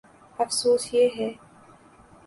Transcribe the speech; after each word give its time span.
افسوس، 0.39 0.93
یہ 0.93 1.09
ہے۔ 1.17 1.29